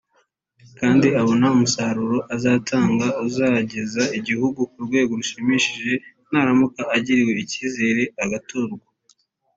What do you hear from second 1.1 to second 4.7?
abona umusaruro azatanga uzageza igihugu